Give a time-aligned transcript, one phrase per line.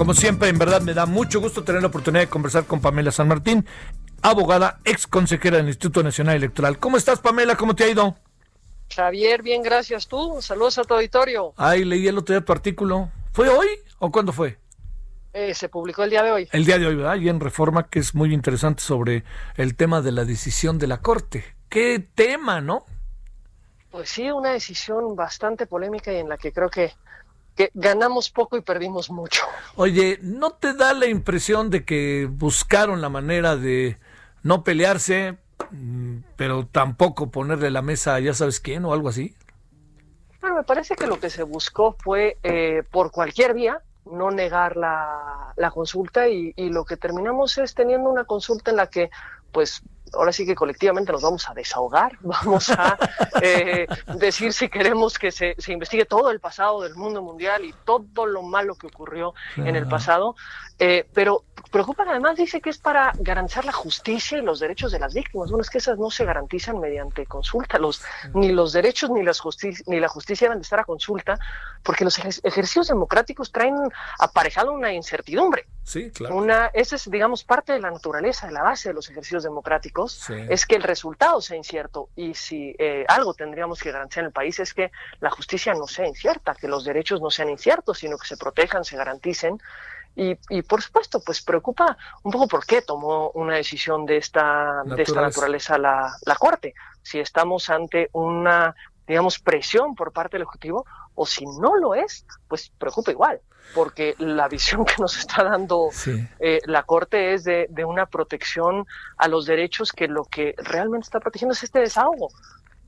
[0.00, 3.10] Como siempre, en verdad me da mucho gusto tener la oportunidad de conversar con Pamela
[3.10, 3.66] San Martín,
[4.22, 6.78] abogada, ex consejera del Instituto Nacional Electoral.
[6.78, 7.54] ¿Cómo estás, Pamela?
[7.54, 8.16] ¿Cómo te ha ido?
[8.96, 10.08] Javier, bien, gracias.
[10.08, 10.38] ¿Tú?
[10.40, 11.52] Saludos a tu auditorio.
[11.58, 13.10] Ay, leí el otro día tu artículo.
[13.34, 13.68] ¿Fue hoy
[13.98, 14.56] o cuándo fue?
[15.34, 16.48] Eh, se publicó el día de hoy.
[16.50, 17.16] El día de hoy, ¿verdad?
[17.16, 19.24] Y en Reforma, que es muy interesante sobre
[19.56, 21.44] el tema de la decisión de la Corte.
[21.68, 22.86] ¿Qué tema, no?
[23.90, 26.90] Pues sí, una decisión bastante polémica y en la que creo que,
[27.60, 29.42] que ganamos poco y perdimos mucho.
[29.76, 33.98] Oye, ¿no te da la impresión de que buscaron la manera de
[34.42, 35.36] no pelearse,
[35.70, 39.34] mm, pero tampoco ponerle la mesa a ya sabes quién o algo así?
[40.40, 44.78] Bueno, me parece que lo que se buscó fue eh, por cualquier vía no negar
[44.78, 49.10] la, la consulta y, y, lo que terminamos es teniendo una consulta en la que
[49.52, 49.82] pues
[50.14, 52.98] ahora sí que colectivamente nos vamos a desahogar, vamos a
[53.42, 53.86] eh,
[54.16, 58.26] decir si queremos que se, se, investigue todo el pasado del mundo mundial y todo
[58.26, 60.34] lo malo que ocurrió en el pasado,
[60.80, 64.98] eh, pero preocupa además dice que es para garantizar la justicia y los derechos de
[64.98, 65.50] las víctimas.
[65.50, 68.02] Bueno, es que esas no se garantizan mediante consulta, los,
[68.34, 69.40] ni los derechos ni, las
[69.86, 71.38] ni la justicia deben de estar a consulta,
[71.82, 73.76] porque los ejercicios democráticos traen
[74.18, 75.66] aparejado una incertidumbre.
[75.84, 76.36] Sí, claro.
[76.36, 80.12] Una, esa es, digamos, parte de la naturaleza, de la base de los ejercicios democráticos,
[80.12, 80.34] sí.
[80.48, 82.08] es que el resultado sea incierto.
[82.16, 85.86] Y si eh, algo tendríamos que garantizar en el país es que la justicia no
[85.86, 89.60] sea incierta, que los derechos no sean inciertos, sino que se protejan, se garanticen.
[90.16, 94.82] Y, y, por supuesto, pues preocupa un poco por qué tomó una decisión de esta,
[94.84, 96.74] de esta naturaleza la, la Corte.
[97.02, 98.74] Si estamos ante una,
[99.06, 100.84] digamos, presión por parte del Ejecutivo,
[101.14, 103.40] o si no lo es, pues preocupa igual,
[103.74, 106.26] porque la visión que nos está dando sí.
[106.40, 108.86] eh, la Corte es de, de una protección
[109.16, 112.30] a los derechos que lo que realmente está protegiendo es este desahogo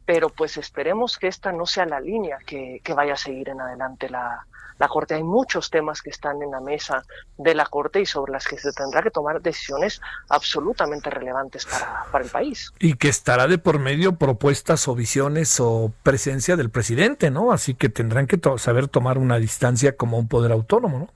[0.05, 3.61] pero pues esperemos que esta no sea la línea que, que vaya a seguir en
[3.61, 4.47] adelante la,
[4.79, 5.15] la, Corte.
[5.15, 7.05] Hay muchos temas que están en la mesa
[7.39, 12.05] de la Corte y sobre las que se tendrá que tomar decisiones absolutamente relevantes para,
[12.11, 12.73] para el país.
[12.79, 17.53] Y que estará de por medio propuestas o visiones o presencia del presidente, ¿no?
[17.53, 21.09] Así que tendrán que to saber tomar una distancia como un poder autónomo, ¿no?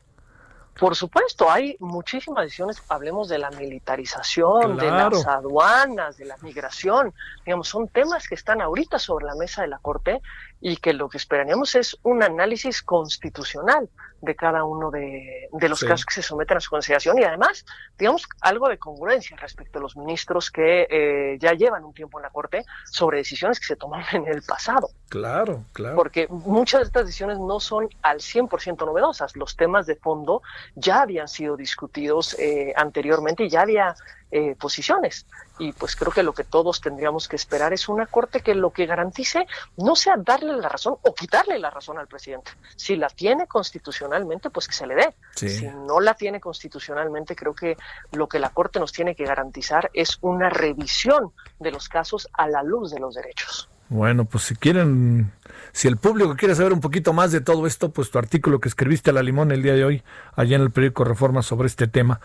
[0.78, 5.10] Por supuesto, hay muchísimas decisiones, hablemos de la militarización, claro.
[5.10, 7.14] de las aduanas, de la migración,
[7.46, 10.20] digamos, son temas que están ahorita sobre la mesa de la Corte
[10.60, 13.88] y que lo que esperaríamos es un análisis constitucional
[14.22, 15.86] de cada uno de, de los sí.
[15.86, 17.64] casos que se someten a su consideración y además,
[17.98, 22.22] digamos, algo de congruencia respecto a los ministros que eh, ya llevan un tiempo en
[22.22, 24.88] la Corte sobre decisiones que se tomaron en el pasado.
[25.08, 25.96] Claro, claro.
[25.96, 29.36] Porque muchas de estas decisiones no son al 100% novedosas.
[29.36, 30.42] Los temas de fondo
[30.74, 33.94] ya habían sido discutidos eh, anteriormente y ya había
[34.30, 35.26] eh, posiciones.
[35.58, 38.70] Y pues creo que lo que todos tendríamos que esperar es una corte que lo
[38.70, 42.50] que garantice no sea darle la razón o quitarle la razón al presidente.
[42.76, 45.14] Si la tiene constitucionalmente, pues que se le dé.
[45.34, 45.48] Sí.
[45.48, 47.76] Si no la tiene constitucionalmente, creo que
[48.12, 52.48] lo que la corte nos tiene que garantizar es una revisión de los casos a
[52.48, 53.68] la luz de los derechos.
[53.88, 55.30] Bueno, pues si quieren,
[55.72, 58.68] si el público quiere saber un poquito más de todo esto, pues tu artículo que
[58.68, 60.02] escribiste a la limón el día de hoy,
[60.34, 62.20] allá en el periódico Reforma sobre este tema.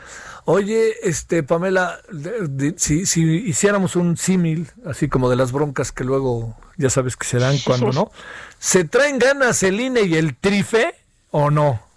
[0.45, 5.91] Oye, este Pamela, de, de, si, si hiciéramos un símil, así como de las broncas
[5.91, 8.11] que luego ya sabes que se dan cuando no,
[8.57, 10.95] ¿se traen ganas el INE y el TRIFE
[11.29, 11.90] o no?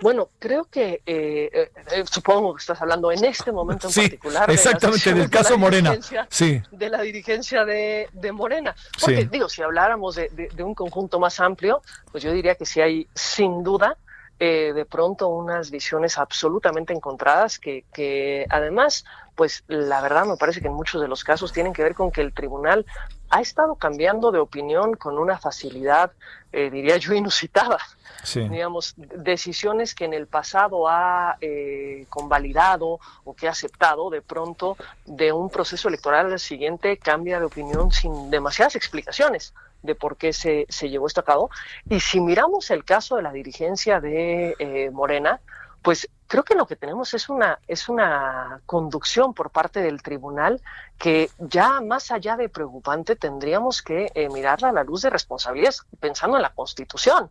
[0.00, 4.50] Bueno, creo que eh, eh, supongo que estás hablando en este momento en sí, particular.
[4.50, 5.98] Exactamente, del caso de Morena.
[6.28, 6.62] Sí.
[6.70, 8.74] De la dirigencia de, de Morena.
[8.98, 9.28] Porque, sí.
[9.30, 12.80] digo, si habláramos de, de, de, un conjunto más amplio, pues yo diría que sí
[12.80, 13.96] hay, sin duda,
[14.42, 19.04] eh, de pronto unas visiones absolutamente encontradas que, que además,
[19.34, 22.10] pues la verdad me parece que en muchos de los casos tienen que ver con
[22.10, 22.86] que el tribunal
[23.28, 26.12] ha estado cambiando de opinión con una facilidad,
[26.52, 27.76] eh, diría yo, inusitada.
[28.22, 28.48] Sí.
[28.48, 34.78] Digamos, decisiones que en el pasado ha eh, convalidado o que ha aceptado, de pronto,
[35.04, 39.52] de un proceso electoral al siguiente cambia de opinión sin demasiadas explicaciones
[39.82, 41.50] de por qué se, se llevó esto a cabo.
[41.88, 45.40] Y si miramos el caso de la dirigencia de eh, Morena,
[45.82, 50.60] pues creo que lo que tenemos es una, es una conducción por parte del tribunal
[50.98, 55.82] que ya más allá de preocupante tendríamos que eh, mirarla a la luz de responsabilidades
[55.98, 57.30] pensando en la Constitución.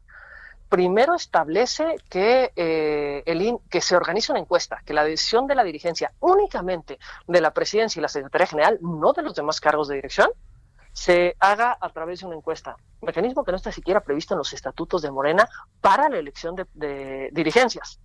[0.68, 5.63] primero establece que, eh, el que se organiza una encuesta, que la decisión de la
[5.63, 9.95] dirigencia únicamente de la presidencia y la secretaría general, no de los demás cargos de
[9.95, 10.30] dirección,
[10.94, 12.75] se haga a través de una encuesta.
[13.01, 15.47] Mecanismo que no está siquiera previsto en los estatutos de Morena
[15.81, 18.00] para la elección de dirigencias.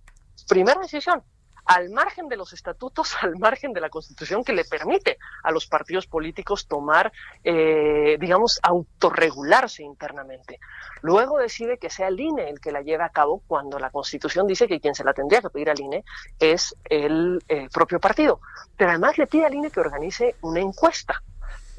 [0.47, 1.23] Primera decisión,
[1.65, 5.67] al margen de los estatutos, al margen de la Constitución que le permite a los
[5.67, 7.11] partidos políticos tomar,
[7.43, 10.59] eh, digamos, autorregularse internamente.
[11.01, 14.47] Luego decide que sea el INE el que la lleve a cabo cuando la Constitución
[14.47, 16.03] dice que quien se la tendría que pedir al INE
[16.39, 18.39] es el eh, propio partido.
[18.77, 21.21] Pero además le pide al INE que organice una encuesta.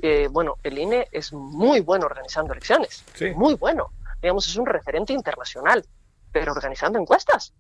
[0.03, 3.05] Eh, bueno, el INE es muy bueno organizando elecciones,
[3.35, 3.91] muy bueno.
[4.21, 5.85] Digamos, es un referente internacional,
[6.33, 7.53] pero organizando encuestas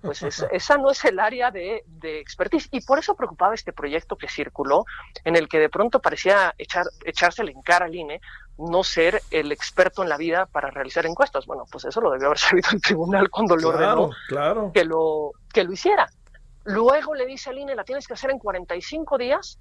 [0.00, 2.68] pues esa no es el área de, expertise.
[2.70, 4.84] Y por eso preocupaba este proyecto que circuló,
[5.24, 8.20] en el que de pronto parecía echar, echársele en cara al INE
[8.58, 11.46] no ser el experto en la vida para realizar encuestas.
[11.46, 14.10] Bueno, pues eso lo debió haber sabido el tribunal cuando le ordenó
[14.72, 16.08] Que, lo, que lo hiciera.
[16.64, 19.58] Luego le dice al INE, la tienes que hacer en 45 días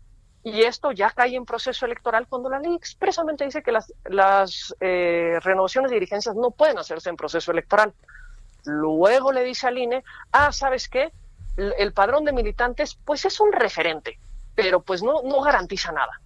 [0.49, 5.39] y esto ya cae en proceso electoral cuando la ley expresamente dice que las, eh,
[5.41, 7.93] renovaciones de dirigencias no pueden hacerse en proceso electoral.
[8.63, 11.11] Luego le dice al INE, ah, ¿sabes qué?
[11.57, 14.19] El, padrón de militantes, pues es un referente,
[14.55, 16.21] pero pues no, no garantiza nada.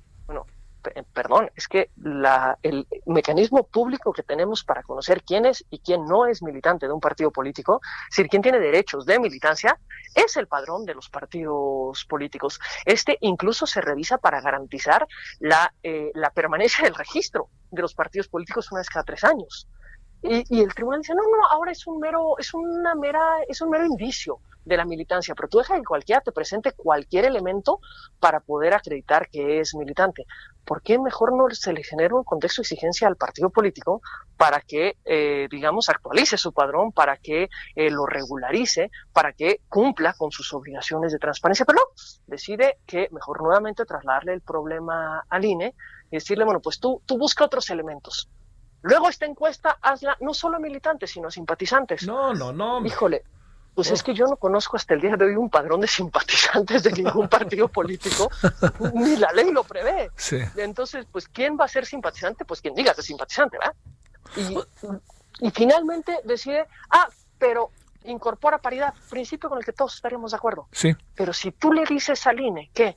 [1.14, 6.06] Perdón, es que la, el mecanismo público que tenemos para conocer quién es y quién
[6.06, 9.78] no es militante de un partido político, es decir, quién tiene derechos de militancia,
[10.16, 12.60] es el padrón de los partidos políticos.
[12.86, 15.08] Este incluso se revisa para garantizar
[15.40, 19.68] la, eh, permanencia del registro de los partidos políticos una vez cada tres años.
[20.24, 23.72] Y, el tribunal dice, no, no, ahora es un mero, es una mera, es un
[23.72, 27.80] mero indicio de la militancia, pero tú deja que cualquiera te presente cualquier elemento
[28.20, 30.26] para poder acreditar que es militante.
[30.66, 34.02] ¿Por qué mejor no se le genera un contexto de exigencia al partido político
[34.38, 40.14] para que, eh, digamos, actualice su padrón, para que eh, lo regularice, para que cumpla
[40.14, 41.66] con sus obligaciones de transparencia?
[41.66, 41.86] Pero no,
[42.28, 45.74] decide que mejor nuevamente trasladarle el problema al INE
[46.12, 48.30] y decirle, bueno, pues tú, tú busca otros elementos
[48.82, 52.06] Luego esta encuesta hazla no solo a militantes, sino a simpatizantes.
[52.08, 52.86] No, no, no.
[52.86, 53.24] Híjole,
[53.74, 56.84] pues es que yo no conozco hasta el día de hoy un padrón de simpatizantes
[56.84, 58.30] de ningún partido político,
[58.94, 60.12] ni la ley lo prevé.
[60.16, 60.40] Sí.
[60.58, 62.46] Entonces, pues, ¿quién va a ser simpatizante?
[62.46, 63.76] Pues quien diga que es simpatizante, ¿verdad?
[64.36, 67.08] Y, y finalmente decide, ah,
[67.38, 67.72] pero
[68.04, 70.68] incorpora paridad, principio con el que todos estaríamos de acuerdo.
[70.72, 70.96] Sí.
[71.16, 72.96] Pero si tú le dices al INE que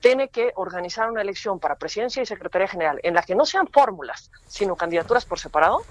[0.00, 3.66] tiene que organizar una elección para presidencia y secretaría general en la que no sean
[3.68, 5.82] fórmulas, sino candidaturas por separado,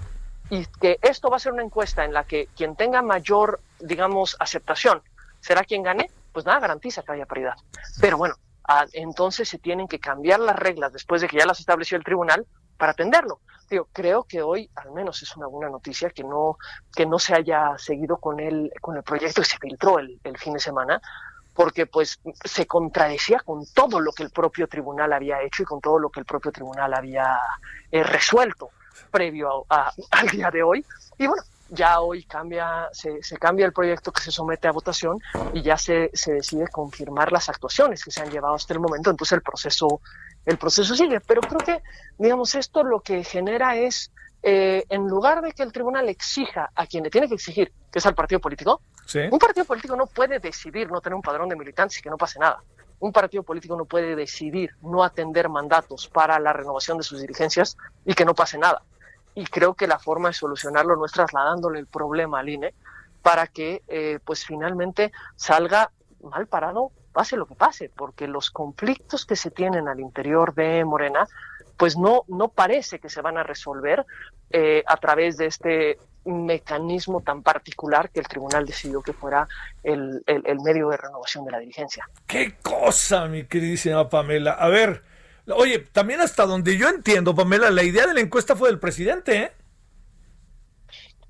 [0.50, 4.36] y que esto va a ser una encuesta en la que quien tenga mayor, digamos,
[4.38, 5.02] aceptación
[5.40, 7.54] será quien gane, pues nada garantiza que haya paridad.
[8.00, 8.34] Pero bueno,
[8.92, 12.46] entonces se tienen que cambiar las reglas después de que ya las estableció el tribunal
[12.76, 13.40] para atenderlo.
[13.68, 16.56] Digo, creo que hoy al menos es una buena noticia que no,
[16.94, 20.38] que no se haya seguido con el, con el proyecto que se filtró el, el
[20.38, 21.00] fin de semana,
[21.54, 25.80] porque pues se contradecía con todo lo que el propio tribunal había hecho y con
[25.80, 27.38] todo lo que el propio tribunal había
[27.90, 28.70] eh, resuelto
[29.10, 30.84] previo al día de hoy.
[31.18, 35.18] Y bueno, ya hoy cambia, se, cambia el proyecto que se somete a votación
[35.52, 39.10] y ya se, se, decide confirmar las actuaciones que se han llevado hasta el momento.
[39.10, 40.00] Entonces el proceso,
[40.44, 41.20] el proceso sigue.
[41.20, 41.82] Pero creo que,
[42.18, 44.12] digamos, esto lo que genera es,
[44.42, 47.98] eh, en lugar de que el tribunal exija a quien le tiene que exigir, que
[47.98, 48.80] es al partido político,
[49.30, 52.16] un partido político no puede decidir no tener un padrón de militantes y que no
[52.16, 52.60] pase nada.
[52.98, 57.76] Un partido político no puede decidir no atender mandatos para la renovación de sus dirigencias
[58.04, 58.82] y que no pase nada.
[59.34, 62.74] Y creo que la forma de solucionarlo no es trasladándole el problema al INE
[63.22, 65.90] para que eh, pues finalmente salga
[66.22, 70.84] mal parado, pase lo que pase, porque los conflictos que se tienen al interior de
[70.84, 71.26] Morena
[71.76, 74.06] pues no, no parece que se van a resolver
[74.50, 79.48] eh, a través de este mecanismo tan particular que el tribunal decidió que fuera
[79.82, 80.22] el,
[80.64, 82.08] medio de renovación de la dirigencia.
[82.26, 84.52] ¡Qué cosa, mi queridísima Pamela!
[84.52, 85.02] A ver,
[85.54, 89.36] oye, también hasta donde yo entiendo, Pamela, la idea de la encuesta fue del presidente,
[89.36, 89.52] ¿eh?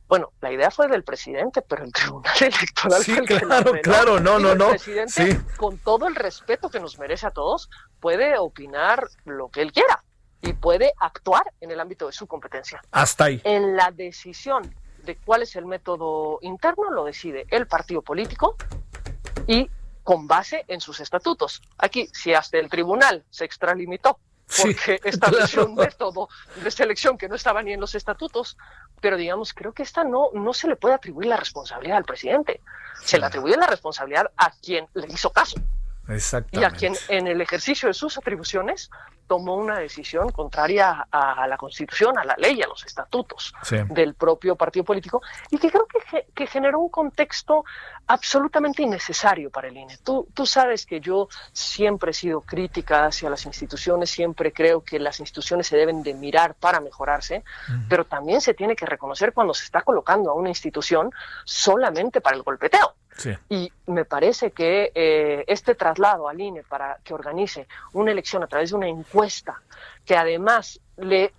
[0.08, 4.54] Bueno, la idea fue del presidente, pero el Tribunal Electoral sí, claro, claro, no, no,
[4.54, 4.66] no.
[4.66, 9.62] El presidente, con todo el respeto que nos merece a todos, puede opinar lo que
[9.62, 10.04] él quiera
[10.42, 12.80] y puede actuar en el ámbito de su competencia.
[12.92, 13.40] Hasta ahí.
[13.42, 14.72] En la decisión
[15.06, 18.56] de cuál es el método interno lo decide el partido político
[19.46, 19.70] y
[20.02, 21.62] con base en sus estatutos.
[21.78, 24.18] Aquí, si hasta el tribunal se extralimitó
[24.62, 26.28] porque estableció un método
[26.62, 28.56] de selección que no estaba ni en los estatutos,
[29.00, 32.60] pero digamos, creo que esta no, no se le puede atribuir la responsabilidad al presidente,
[33.02, 35.56] se le atribuye la responsabilidad a quien le hizo caso.
[36.60, 38.90] Y a quien en el ejercicio de sus atribuciones
[39.26, 43.52] tomó una decisión contraria a, la Constitución, a la ley, a los estatutos
[43.90, 45.20] del propio partido político,
[45.50, 47.64] y que creo que, que, generó un contexto
[48.06, 49.98] absolutamente innecesario para el INE.
[50.04, 55.00] Tú, tú sabes que yo siempre he sido crítica hacia las instituciones, siempre creo que
[55.00, 57.42] las instituciones se deben de mirar para mejorarse,
[57.88, 61.10] pero también se tiene que reconocer cuando se está colocando a una institución
[61.44, 62.94] solamente para el golpeteo.
[63.48, 68.46] Y me parece que eh, este traslado al INE para que organice una elección a
[68.46, 69.60] través de una encuesta
[70.04, 71.32] que además le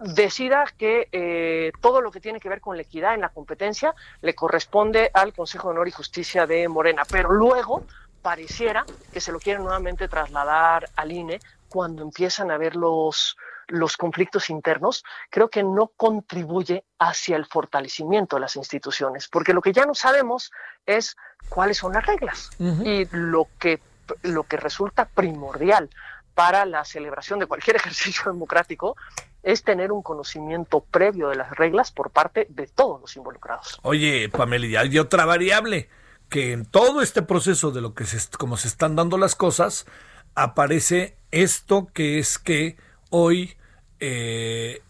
[0.00, 3.94] decida que eh, todo lo que tiene que ver con la equidad en la competencia
[4.22, 7.84] le corresponde al Consejo de Honor y Justicia de Morena, pero luego
[8.22, 13.36] pareciera que se lo quieren nuevamente trasladar al INE cuando empiezan a ver los,
[13.70, 19.62] los conflictos internos, creo que no contribuye hacia el fortalecimiento de las instituciones, porque lo
[19.62, 20.52] que ya no sabemos
[20.86, 21.16] es
[21.48, 23.80] cuáles son las reglas y lo que,
[24.22, 25.90] lo que resulta primordial
[26.34, 28.96] para la celebración de cualquier ejercicio democrático
[29.42, 33.78] es tener un conocimiento previo de las reglas por parte de todos los involucrados.
[33.82, 35.88] Oye, Pamela, hay otra variable
[36.28, 39.86] que en todo este proceso de lo que se, como se están dando las cosas,
[40.34, 42.76] aparece esto que es que
[43.10, 43.56] hoy
[44.00, 44.82] eh,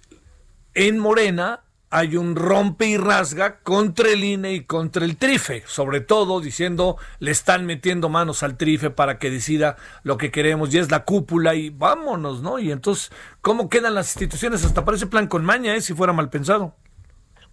[0.75, 6.01] en Morena hay un rompe y rasga contra el INE y contra el TRIFE, sobre
[6.01, 10.79] todo diciendo le están metiendo manos al TRIFE para que decida lo que queremos y
[10.79, 12.61] es la cúpula y vámonos, ¿no?
[12.61, 13.11] Y entonces,
[13.43, 14.65] ¿cómo quedan las instituciones?
[14.65, 15.81] Hasta parece plan con maña, ¿eh?
[15.81, 16.77] Si fuera mal pensado.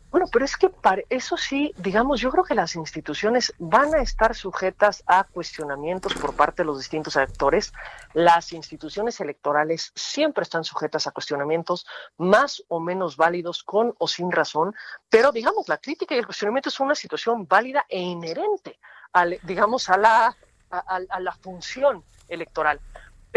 [0.10, 4.02] Bueno, pero es que para eso sí, digamos, yo creo que las instituciones van a
[4.02, 7.74] estar sujetas a cuestionamientos por parte de los distintos actores.
[8.14, 11.86] Las instituciones electorales siempre están sujetas a cuestionamientos
[12.18, 14.74] más o menos válidos, con o sin razón,
[15.10, 18.80] pero digamos, la crítica y el cuestionamiento es una situación válida e inherente,
[19.12, 20.38] al, digamos, a la,
[20.70, 22.80] a la función electoral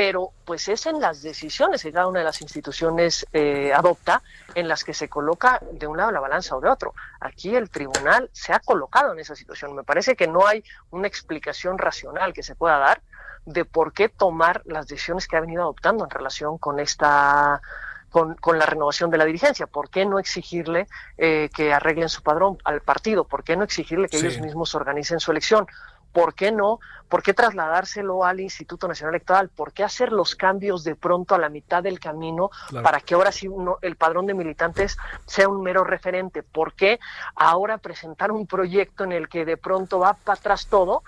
[0.01, 4.23] pero pues es en las decisiones que cada una de las instituciones eh, adopta
[4.55, 6.95] en las que se coloca de un lado la balanza o de otro.
[7.21, 9.75] Aquí el tribunal se ha colocado en esa situación.
[9.75, 13.03] Me parece que no hay una explicación racional que se pueda dar
[13.45, 17.61] de por qué tomar las decisiones que ha venido adoptando en relación con esta
[18.09, 19.67] con, la renovación de la dirigencia.
[19.67, 20.89] ¿Por qué no exigirle
[21.19, 23.25] eh, que arreglen su padrón al partido?
[23.25, 25.67] ¿Por qué no exigirle que ellos mismos organicen su elección?
[26.13, 26.81] ¿Por qué no?
[27.09, 29.49] ¿Por qué trasladárselo al Instituto Nacional Electoral?
[29.49, 32.51] ¿Por qué hacer los cambios de pronto a la mitad del camino
[32.83, 36.43] para que ahora sí uno, el padrón de militantes sea un mero referente?
[36.43, 37.01] ¿Por qué
[37.35, 41.03] ahora presentar un proyecto en el que de pronto va para atrás todo?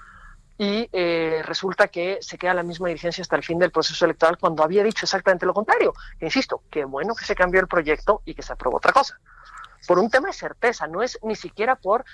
[0.59, 4.38] y eh, resulta que se queda la misma dirigencia hasta el fin del proceso electoral
[4.38, 5.92] cuando había dicho exactamente lo contrario.
[6.21, 9.18] Insisto, qué bueno que se cambió el proyecto y que se aprobó otra cosa.
[9.88, 12.04] Por un tema de certeza, no es ni siquiera por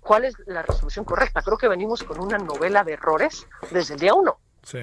[0.00, 1.42] cuál es la resolución correcta.
[1.42, 4.38] Creo que venimos con una novela de errores desde el día uno.
[4.62, 4.78] Sí.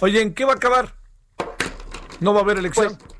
[0.00, 0.94] Oye, ¿en qué va a acabar?
[2.20, 2.96] ¿No va a haber elección?
[2.96, 3.12] Pues,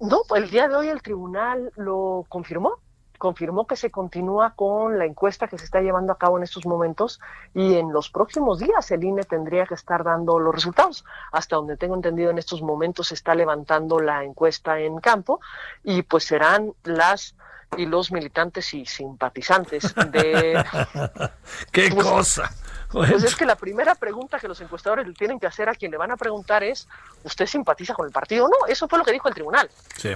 [0.00, 2.80] no, pues el día de hoy el tribunal lo confirmó.
[3.18, 6.66] Confirmó que se continúa con la encuesta que se está llevando a cabo en estos
[6.66, 7.20] momentos
[7.52, 11.04] y en los próximos días el INE tendría que estar dando los resultados.
[11.32, 15.40] Hasta donde tengo entendido en estos momentos se está levantando la encuesta en campo
[15.82, 17.34] y pues serán las
[17.76, 20.64] y los militantes y simpatizantes de...
[21.72, 22.52] ¡Qué pues, cosa!
[22.90, 25.90] Pues es que la primera pregunta que los encuestadores le tienen que hacer a quien
[25.90, 26.88] le van a preguntar es,
[27.22, 28.66] ¿usted simpatiza con el partido o no?
[28.66, 29.70] Eso fue lo que dijo el tribunal.
[29.96, 30.10] Sí.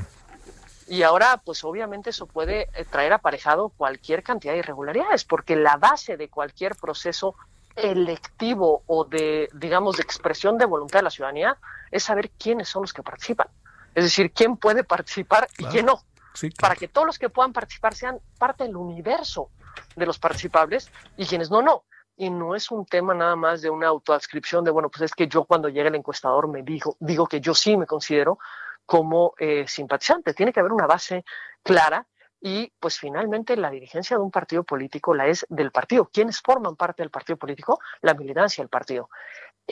[0.89, 5.77] Y ahora, pues obviamente eso puede eh, traer aparejado cualquier cantidad de irregularidades, porque la
[5.77, 7.35] base de cualquier proceso
[7.77, 11.57] electivo o de, digamos, de expresión de voluntad de la ciudadanía
[11.91, 13.49] es saber quiénes son los que participan.
[13.95, 16.03] Es decir, quién puede participar y quién no
[16.59, 19.51] para que todos los que puedan participar sean parte del universo
[19.97, 21.85] de los participables y quienes no, no.
[22.17, 25.27] Y no es un tema nada más de una autoadscripción de, bueno, pues es que
[25.29, 28.39] yo cuando llegue el encuestador me digo, digo que yo sí me considero
[28.85, 30.35] como eh, simpatizante.
[30.35, 31.25] Tiene que haber una base
[31.63, 32.07] clara
[32.41, 36.11] y pues finalmente la dirigencia de un partido político la es del partido.
[36.13, 37.79] ¿Quiénes forman parte del partido político?
[38.01, 39.09] La militancia del partido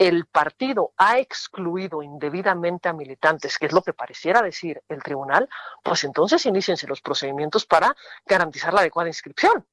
[0.01, 5.47] el partido ha excluido indebidamente a militantes, que es lo que pareciera decir el tribunal,
[5.83, 9.63] pues entonces iniciense los procedimientos para garantizar la adecuada inscripción.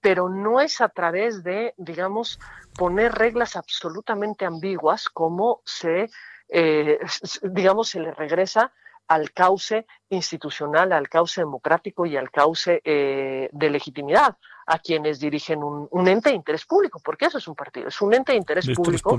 [0.00, 2.38] Pero no es a través de, digamos,
[2.76, 6.08] poner reglas absolutamente ambiguas como se,
[6.48, 7.00] eh,
[7.42, 8.72] digamos, se le regresa
[9.08, 14.36] al cauce institucional, al cauce democrático y al cauce eh, de legitimidad
[14.70, 18.12] a quienes dirigen un, ente de interés público, porque eso es un partido, es un
[18.12, 19.18] ente de interés, público,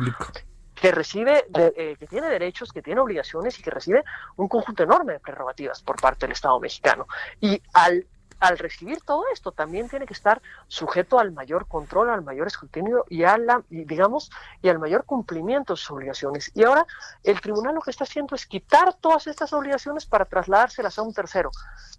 [0.76, 4.04] que recibe, eh, que tiene derechos, que tiene obligaciones y que recibe
[4.38, 7.08] un conjunto enorme de prerrogativas por parte del Estado mexicano.
[7.42, 8.06] Y al
[8.40, 13.06] al recibir todo esto también tiene que estar sujeto al mayor control, al mayor escrutinio
[13.10, 14.32] y a la, digamos,
[14.62, 16.52] y al mayor cumplimiento de sus obligaciones.
[16.54, 16.86] Y ahora
[17.24, 21.14] el tribunal lo que está haciendo es quitar todas estas obligaciones para trasladárselas a un
[21.14, 21.52] tercero,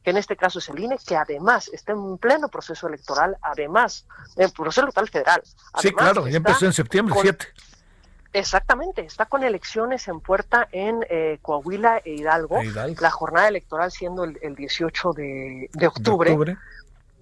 [0.03, 4.07] que en este caso es el INE, que además está en pleno proceso electoral, además,
[4.37, 5.43] en proceso electoral federal.
[5.81, 7.47] sí, claro, ya empezó en septiembre 7.
[8.33, 12.61] Exactamente, está con elecciones en puerta en eh, Coahuila e Hidalgo,
[13.01, 16.57] la jornada electoral siendo el, 18 de, octubre.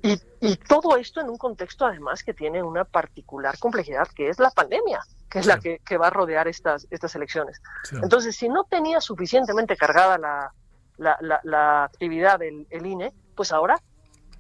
[0.03, 4.39] Y, y, todo esto en un contexto además que tiene una particular complejidad, que es
[4.39, 7.61] la pandemia, que es la que, que, va a rodear estas, estas elecciones.
[7.91, 10.53] Entonces, si no tenía suficientemente cargada la,
[10.99, 13.81] la, la, actividad del el INE, pues ahora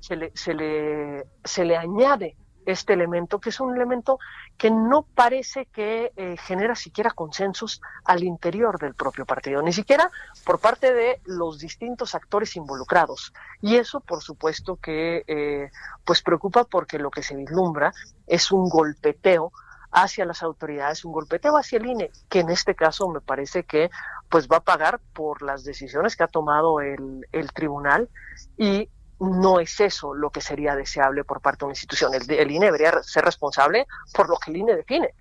[0.01, 2.37] se le, se le, se le añade
[2.71, 4.19] este elemento, que es un elemento
[4.59, 10.11] que no parece que eh, genera siquiera consensos al interior del propio partido, ni siquiera
[10.45, 13.33] por parte de los distintos actores involucrados.
[13.63, 15.71] Y eso, por supuesto, que eh,
[16.05, 17.93] pues preocupa porque lo que se vislumbra
[18.27, 19.51] es un golpeteo
[19.91, 23.91] hacia las autoridades, un golpeteo hacia el INE, que en este caso me parece que
[24.29, 28.11] pues va a pagar por las decisiones que ha tomado el, el tribunal
[28.59, 32.13] y no es eso lo que sería deseable por parte de una institución.
[32.15, 35.15] El, INE debería ser responsable por lo que el INE define,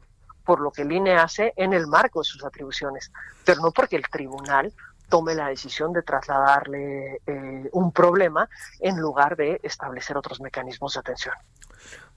[0.46, 3.12] por lo que el INE hace en el marco de sus atribuciones,
[3.44, 4.74] pero no porque el tribunal
[5.10, 8.50] tome la decisión de trasladarle eh, un problema
[8.80, 11.34] en lugar de establecer otros mecanismos de atención.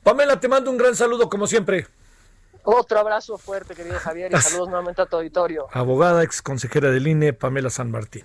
[0.03, 1.87] Pamela, te mando un gran saludo como siempre.
[2.63, 5.69] Otro abrazo fuerte, querido Javier, y saludos nuevamente a tu auditorio.
[5.73, 8.25] Abogada, ex consejera del INE, Pamela San Martín.